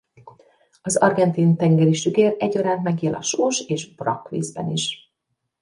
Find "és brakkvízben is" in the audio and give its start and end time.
3.69-5.13